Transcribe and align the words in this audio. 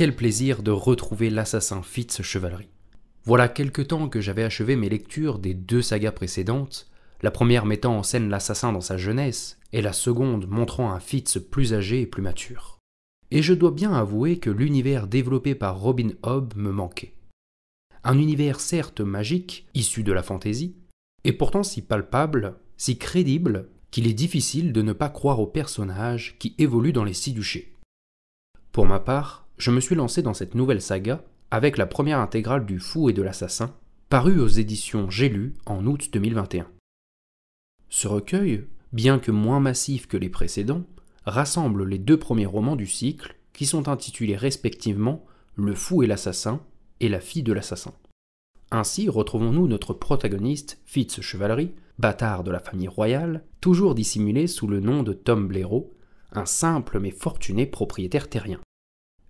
quel 0.00 0.16
plaisir 0.16 0.62
de 0.62 0.70
retrouver 0.70 1.28
l'assassin 1.28 1.82
Fitz 1.82 2.22
Chevalerie. 2.22 2.70
Voilà 3.24 3.48
quelque 3.48 3.82
temps 3.82 4.08
que 4.08 4.22
j'avais 4.22 4.44
achevé 4.44 4.74
mes 4.74 4.88
lectures 4.88 5.38
des 5.38 5.52
deux 5.52 5.82
sagas 5.82 6.12
précédentes, 6.12 6.90
la 7.20 7.30
première 7.30 7.66
mettant 7.66 7.98
en 7.98 8.02
scène 8.02 8.30
l'assassin 8.30 8.72
dans 8.72 8.80
sa 8.80 8.96
jeunesse, 8.96 9.58
et 9.74 9.82
la 9.82 9.92
seconde 9.92 10.48
montrant 10.48 10.90
un 10.90 11.00
Fitz 11.00 11.38
plus 11.50 11.74
âgé 11.74 12.00
et 12.00 12.06
plus 12.06 12.22
mature. 12.22 12.78
Et 13.30 13.42
je 13.42 13.52
dois 13.52 13.72
bien 13.72 13.92
avouer 13.92 14.38
que 14.38 14.48
l'univers 14.48 15.06
développé 15.06 15.54
par 15.54 15.78
Robin 15.78 16.12
Hobb 16.22 16.54
me 16.56 16.72
manquait. 16.72 17.12
Un 18.02 18.16
univers 18.16 18.60
certes 18.60 19.02
magique, 19.02 19.66
issu 19.74 20.02
de 20.02 20.12
la 20.12 20.22
fantaisie, 20.22 20.76
et 21.24 21.34
pourtant 21.34 21.62
si 21.62 21.82
palpable, 21.82 22.56
si 22.78 22.96
crédible, 22.96 23.68
qu'il 23.90 24.06
est 24.06 24.14
difficile 24.14 24.72
de 24.72 24.80
ne 24.80 24.94
pas 24.94 25.10
croire 25.10 25.40
aux 25.40 25.46
personnages 25.46 26.36
qui 26.38 26.54
évoluent 26.56 26.94
dans 26.94 27.04
les 27.04 27.12
six 27.12 27.34
duchés. 27.34 27.76
Pour 28.72 28.86
ma 28.86 28.98
part, 28.98 29.39
je 29.60 29.70
me 29.70 29.80
suis 29.80 29.94
lancé 29.94 30.22
dans 30.22 30.32
cette 30.32 30.54
nouvelle 30.54 30.80
saga 30.80 31.22
avec 31.50 31.76
la 31.76 31.84
première 31.84 32.18
intégrale 32.18 32.64
du 32.64 32.80
Fou 32.80 33.10
et 33.10 33.12
de 33.12 33.20
l'Assassin, 33.20 33.74
parue 34.08 34.40
aux 34.40 34.48
éditions 34.48 35.10
J'ai 35.10 35.28
lu 35.28 35.54
en 35.66 35.86
août 35.86 36.08
2021. 36.12 36.66
Ce 37.90 38.08
recueil, 38.08 38.64
bien 38.94 39.18
que 39.18 39.30
moins 39.30 39.60
massif 39.60 40.06
que 40.06 40.16
les 40.16 40.30
précédents, 40.30 40.84
rassemble 41.26 41.86
les 41.86 41.98
deux 41.98 42.18
premiers 42.18 42.46
romans 42.46 42.74
du 42.74 42.86
cycle 42.86 43.36
qui 43.52 43.66
sont 43.66 43.88
intitulés 43.88 44.36
respectivement 44.36 45.26
Le 45.56 45.74
Fou 45.74 46.02
et 46.02 46.06
l'Assassin 46.06 46.62
et 47.00 47.10
La 47.10 47.20
fille 47.20 47.42
de 47.42 47.52
l'Assassin. 47.52 47.92
Ainsi 48.70 49.10
retrouvons-nous 49.10 49.68
notre 49.68 49.92
protagoniste, 49.92 50.80
Fitz 50.86 51.20
Chevalerie, 51.20 51.74
bâtard 51.98 52.44
de 52.44 52.50
la 52.50 52.60
famille 52.60 52.88
royale, 52.88 53.44
toujours 53.60 53.94
dissimulé 53.94 54.46
sous 54.46 54.68
le 54.68 54.80
nom 54.80 55.02
de 55.02 55.12
Tom 55.12 55.48
Blaireau, 55.48 55.92
un 56.32 56.46
simple 56.46 56.98
mais 56.98 57.10
fortuné 57.10 57.66
propriétaire 57.66 58.30
terrien. 58.30 58.60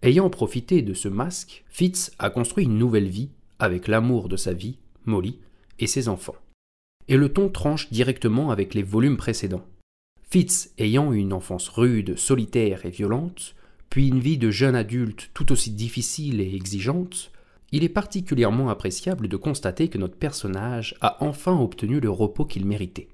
Ayant 0.03 0.31
profité 0.31 0.81
de 0.81 0.95
ce 0.95 1.09
masque, 1.09 1.63
Fitz 1.69 2.13
a 2.19 2.31
construit 2.31 2.65
une 2.65 2.79
nouvelle 2.79 3.09
vie 3.09 3.29
avec 3.59 3.87
l'amour 3.87 4.31
de 4.31 4.37
sa 4.37 4.55
vie, 4.55 4.79
Molly, 5.05 5.39
et 5.79 5.87
ses 5.87 6.09
enfants. 6.09 6.37
Et 7.09 7.19
le 7.19 7.31
ton 7.31 7.51
tranche 7.51 7.91
directement 7.91 8.51
avec 8.51 8.73
les 8.73 8.83
volumes 8.83 9.19
précédents. 9.19 9.67
Fitz 10.31 10.73
ayant 10.79 11.13
une 11.13 11.35
enfance 11.35 11.69
rude, 11.69 12.17
solitaire 12.17 12.87
et 12.87 12.91
violente, 12.91 13.55
puis 13.91 14.09
une 14.09 14.21
vie 14.21 14.39
de 14.39 14.51
jeune 14.51 14.77
adulte 14.77 15.31
tout 15.35 15.53
aussi 15.53 15.71
difficile 15.71 16.41
et 16.41 16.55
exigeante, 16.55 17.31
il 17.73 17.85
est 17.85 17.89
particulièrement 17.89 18.71
appréciable 18.71 19.29
de 19.29 19.37
constater 19.37 19.89
que 19.89 19.99
notre 19.99 20.17
personnage 20.17 20.95
a 21.01 21.23
enfin 21.23 21.59
obtenu 21.59 22.01
le 22.01 22.11
repos 22.11 22.47
qu'il 22.47 22.65
méritait. 22.65 23.09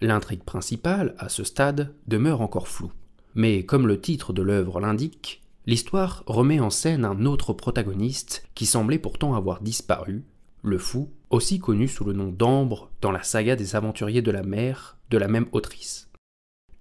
L'intrigue 0.00 0.44
principale, 0.44 1.14
à 1.18 1.28
ce 1.28 1.44
stade, 1.44 1.94
demeure 2.08 2.40
encore 2.40 2.68
floue. 2.68 2.92
Mais 3.34 3.64
comme 3.64 3.86
le 3.86 4.00
titre 4.00 4.32
de 4.32 4.42
l'œuvre 4.42 4.80
l'indique, 4.80 5.42
L'histoire 5.66 6.24
remet 6.26 6.60
en 6.60 6.68
scène 6.68 7.06
un 7.06 7.24
autre 7.24 7.54
protagoniste 7.54 8.46
qui 8.54 8.66
semblait 8.66 8.98
pourtant 8.98 9.34
avoir 9.34 9.62
disparu, 9.62 10.24
le 10.62 10.76
fou, 10.76 11.10
aussi 11.30 11.58
connu 11.58 11.88
sous 11.88 12.04
le 12.04 12.12
nom 12.12 12.28
d'Ambre 12.28 12.90
dans 13.00 13.10
la 13.10 13.22
saga 13.22 13.56
des 13.56 13.74
aventuriers 13.74 14.20
de 14.20 14.30
la 14.30 14.42
mer 14.42 14.98
de 15.10 15.16
la 15.16 15.28
même 15.28 15.46
autrice. 15.52 16.10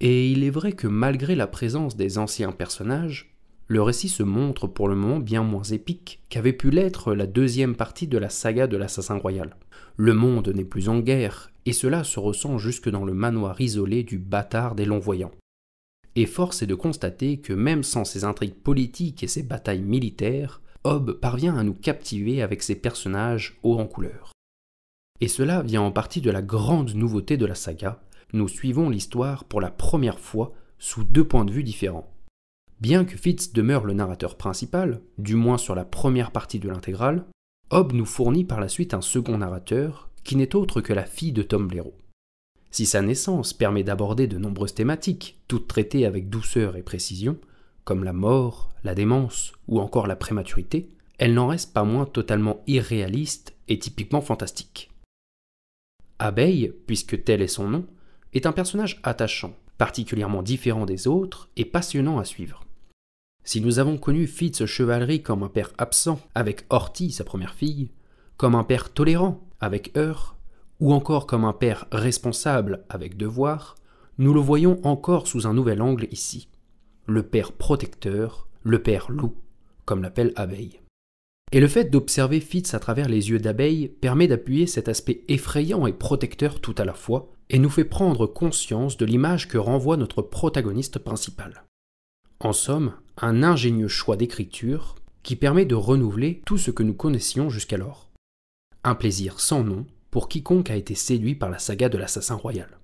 Et 0.02 0.30
il 0.30 0.44
est 0.44 0.50
vrai 0.50 0.74
que 0.74 0.88
malgré 0.88 1.34
la 1.34 1.48
présence 1.48 1.96
des 1.96 2.18
anciens 2.18 2.52
personnages, 2.52 3.36
le 3.68 3.82
récit 3.82 4.10
se 4.10 4.24
montre 4.24 4.68
pour 4.68 4.90
le 4.90 4.96
moment 4.96 5.20
bien 5.20 5.44
moins 5.44 5.64
épique 5.64 6.22
qu'avait 6.28 6.52
pu 6.52 6.70
l'être 6.70 7.14
la 7.14 7.26
deuxième 7.26 7.78
partie 7.78 8.08
de 8.08 8.18
la 8.18 8.30
saga 8.30 8.68
de 8.68 8.76
l'assassin 8.76 9.18
royal. 9.18 9.56
Le 9.96 10.14
monde 10.14 10.50
n'est 10.50 10.66
plus 10.66 10.90
en 10.90 11.00
guerre, 11.00 11.52
et 11.66 11.72
cela 11.72 12.04
se 12.04 12.20
ressent 12.20 12.58
jusque 12.58 12.90
dans 12.90 13.06
le 13.06 13.14
manoir 13.14 13.62
isolé 13.62 14.04
du 14.04 14.18
bâtard 14.18 14.76
des 14.76 14.86
longs-voyants 14.86 15.32
et 16.16 16.26
force 16.26 16.62
est 16.62 16.68
de 16.68 16.76
constater 16.76 17.38
que 17.38 17.54
même 17.54 17.84
sans 17.84 18.06
ses 18.06 18.24
intrigues 18.24 18.54
politiques 18.54 19.24
et 19.24 19.28
ses 19.28 19.44
batailles 19.44 19.82
militaires, 19.82 20.62
Hobbes 20.84 21.14
parvient 21.14 21.58
à 21.58 21.64
nous 21.64 21.74
captiver 21.74 22.42
avec 22.42 22.62
ses 22.62 22.76
personnages 22.76 23.58
hauts 23.64 23.80
en 23.80 23.88
couleur. 23.88 24.32
Et 25.22 25.28
cela 25.28 25.62
vient 25.62 25.82
en 25.82 25.92
partie 25.92 26.22
de 26.22 26.32
la 26.32 26.42
grande 26.42 26.94
nouveauté 26.96 27.38
de 27.38 27.46
la 27.46 27.56
saga, 27.56 28.04
nous 28.34 28.48
suivons 28.48 28.90
l'histoire 28.90 29.46
pour 29.46 29.62
la 29.62 29.70
première 29.70 30.20
fois 30.20 30.54
sous 30.80 31.04
deux 31.04 31.24
points 31.24 31.46
de 31.46 31.52
vue 31.52 31.64
différents. 31.64 32.12
Bien 32.82 33.06
que 33.06 33.16
Fitz 33.16 33.54
demeure 33.54 33.86
le 33.86 33.94
narrateur 33.94 34.36
principal, 34.36 35.02
du 35.18 35.36
moins 35.36 35.58
sur 35.58 35.76
la 35.76 35.86
première 35.86 36.32
partie 36.32 36.60
de 36.60 36.68
l'intégrale, 36.68 37.26
Hobbes 37.70 37.94
nous 37.94 38.06
fournit 38.06 38.44
par 38.44 38.60
la 38.60 38.68
suite 38.68 38.94
un 38.94 39.02
second 39.02 39.38
narrateur 39.38 40.10
qui 40.24 40.36
n'est 40.36 40.56
autre 40.56 40.82
que 40.82 40.94
la 40.94 41.06
fille 41.06 41.32
de 41.32 41.44
Tom 41.44 41.68
Blaireau. 41.68 41.96
Si 42.74 42.88
sa 42.88 43.04
naissance 43.04 43.54
permet 43.54 43.84
d'aborder 43.84 44.26
de 44.26 44.40
nombreuses 44.40 44.74
thématiques, 44.74 45.38
toutes 45.48 45.68
traitées 45.68 46.08
avec 46.08 46.32
douceur 46.32 46.76
et 46.76 46.82
précision, 46.82 47.38
comme 47.84 48.04
la 48.04 48.14
mort, 48.14 48.72
la 48.84 48.96
démence 48.96 49.54
ou 49.68 49.80
encore 49.80 50.08
la 50.08 50.16
prématurité, 50.16 50.90
elle 51.20 51.36
n'en 51.36 51.46
reste 51.46 51.72
pas 51.72 51.84
moins 51.84 52.08
totalement 52.08 52.64
irréaliste 52.66 53.54
et 53.68 53.78
typiquement 53.78 54.22
fantastique. 54.22 54.90
Abeille, 56.18 56.74
puisque 56.88 57.24
tel 57.24 57.44
est 57.44 57.48
son 57.48 57.70
nom, 57.70 57.86
est 58.34 58.48
un 58.48 58.52
personnage 58.52 59.00
attachant, 59.04 59.56
particulièrement 59.78 60.42
différent 60.42 60.88
des 60.88 61.08
autres 61.08 61.50
et 61.56 61.66
passionnant 61.66 62.18
à 62.18 62.26
suivre. 62.26 62.66
Si 63.44 63.62
nous 63.62 63.78
avons 63.78 64.00
connu 64.00 64.26
Fitz 64.26 64.66
Chevalerie 64.66 65.22
comme 65.22 65.44
un 65.44 65.50
père 65.50 65.72
absent 65.78 66.20
avec 66.34 66.66
Horty, 66.72 67.12
sa 67.12 67.24
première 67.24 67.54
fille, 67.54 67.92
comme 68.36 68.56
un 68.56 68.64
père 68.64 68.92
tolérant 68.92 69.48
avec 69.60 69.96
Heur, 69.96 70.38
ou 70.84 70.92
encore 70.92 71.28
comme 71.28 71.46
un 71.46 71.54
père 71.54 71.86
responsable 71.94 72.84
avec 72.90 73.16
devoir, 73.16 73.76
nous 74.18 74.34
le 74.34 74.42
voyons 74.42 74.82
encore 74.86 75.30
sous 75.30 75.48
un 75.48 75.54
nouvel 75.54 75.82
angle 75.82 76.10
ici. 76.12 76.50
Le 77.06 77.24
père 77.24 77.54
protecteur, 77.54 78.50
le 78.64 78.84
père 78.84 79.10
loup, 79.10 79.34
comme 79.86 80.02
l'appelle 80.02 80.34
Abeille. 80.36 80.82
Et 81.54 81.62
le 81.62 81.70
fait 81.70 81.86
d'observer 81.86 82.42
Fitz 82.42 82.74
à 82.74 82.82
travers 82.82 83.08
les 83.08 83.30
yeux 83.30 83.40
d'Abeille 83.40 83.88
permet 83.88 84.28
d'appuyer 84.28 84.68
cet 84.68 84.90
aspect 84.90 85.24
effrayant 85.30 85.88
et 85.88 85.94
protecteur 85.94 86.60
tout 86.60 86.76
à 86.78 86.84
la 86.84 86.94
fois, 86.94 87.32
et 87.50 87.60
nous 87.60 87.70
fait 87.70 87.86
prendre 87.86 88.28
conscience 88.28 88.98
de 88.98 89.06
l'image 89.06 89.48
que 89.48 89.58
renvoie 89.58 89.96
notre 89.96 90.22
protagoniste 90.22 91.00
principal. 91.00 91.64
En 92.42 92.52
somme, 92.52 92.92
un 93.22 93.42
ingénieux 93.42 93.88
choix 93.88 94.18
d'écriture 94.18 94.96
qui 95.22 95.38
permet 95.38 95.64
de 95.64 95.76
renouveler 95.76 96.42
tout 96.46 96.58
ce 96.58 96.72
que 96.72 96.84
nous 96.84 96.94
connaissions 96.94 97.50
jusqu'alors. 97.50 98.10
Un 98.84 98.96
plaisir 98.96 99.40
sans 99.40 99.64
nom, 99.64 99.86
pour 100.14 100.30
quiconque 100.30 100.70
a 100.70 100.76
été 100.76 100.94
séduit 100.94 101.34
par 101.34 101.50
la 101.50 101.58
saga 101.58 101.90
de 101.90 101.98
l'assassin 101.98 102.36
royal. 102.36 102.78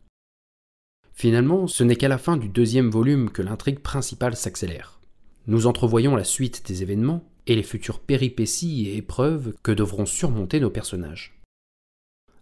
Finalement, 1.13 1.67
ce 1.67 1.83
n'est 1.83 1.95
qu'à 1.95 2.07
la 2.07 2.17
fin 2.17 2.37
du 2.37 2.49
deuxième 2.49 2.89
volume 2.89 3.29
que 3.29 3.43
l'intrigue 3.43 3.81
principale 3.81 4.35
s'accélère. 4.35 4.99
Nous 5.45 5.67
entrevoyons 5.67 6.15
la 6.15 6.23
suite 6.23 6.65
des 6.65 6.81
événements 6.81 7.23
et 7.45 7.55
les 7.55 7.61
futures 7.61 7.99
péripéties 7.99 8.87
et 8.87 8.97
épreuves 8.97 9.53
que 9.61 9.71
devront 9.71 10.07
surmonter 10.07 10.59
nos 10.59 10.71
personnages. 10.71 11.39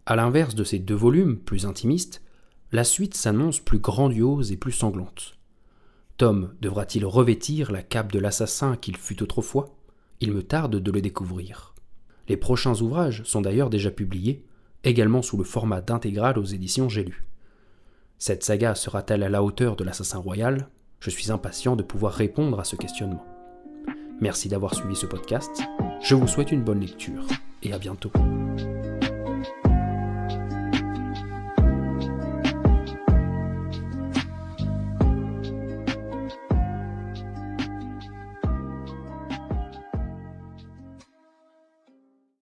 À 0.05 0.15
l'inverse 0.15 0.55
de 0.55 0.63
ces 0.63 0.79
deux 0.79 0.95
volumes, 0.95 1.37
plus 1.37 1.65
intimistes, 1.65 2.23
la 2.71 2.85
suite 2.85 3.17
s'annonce 3.17 3.59
plus 3.59 3.79
grandiose 3.79 4.53
et 4.53 4.57
plus 4.57 4.71
sanglante. 4.71 5.37
Tom 6.15 6.53
devra-t-il 6.61 7.05
revêtir 7.05 7.73
la 7.73 7.83
cape 7.83 8.13
de 8.13 8.19
l'assassin 8.19 8.77
qu'il 8.77 8.95
fut 8.95 9.21
autrefois? 9.21 9.75
Il 10.21 10.31
me 10.31 10.43
tarde 10.43 10.77
de 10.77 10.91
le 10.91 11.01
découvrir. 11.01 11.75
Les 12.29 12.37
prochains 12.37 12.81
ouvrages 12.81 13.23
sont 13.23 13.41
d'ailleurs 13.41 13.69
déjà 13.69 13.91
publiés, 13.91 14.45
également 14.83 15.21
sous 15.21 15.37
le 15.37 15.43
format 15.43 15.81
d'intégrale 15.81 16.37
aux 16.37 16.45
éditions 16.45 16.89
J'ai 16.89 17.03
lu. 17.03 17.25
Cette 18.19 18.43
saga 18.43 18.75
sera-t-elle 18.75 19.23
à 19.23 19.29
la 19.29 19.43
hauteur 19.43 19.75
de 19.75 19.83
l'assassin 19.83 20.17
royal? 20.17 20.69
Je 20.99 21.09
suis 21.09 21.31
impatient 21.31 21.75
de 21.75 21.83
pouvoir 21.83 22.13
répondre 22.13 22.59
à 22.59 22.63
ce 22.63 22.75
questionnement. 22.75 23.25
Merci 24.19 24.49
d'avoir 24.49 24.73
suivi 24.73 24.95
ce 24.95 25.05
podcast, 25.05 25.61
je 26.01 26.15
vous 26.15 26.27
souhaite 26.27 26.51
une 26.51 26.63
bonne 26.63 26.79
lecture 26.79 27.27
et 27.61 27.73
à 27.73 27.77
bientôt. 27.77 28.11